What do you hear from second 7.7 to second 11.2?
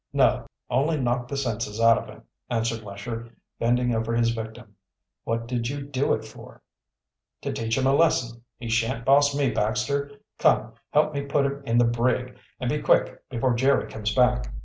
him a lesson. He shan't boss me, Baxter. Come, help